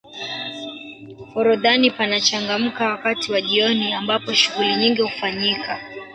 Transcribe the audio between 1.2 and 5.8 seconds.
forodhani panachangamka wakati wa jioni ambapo shughuli nyingi hufanyika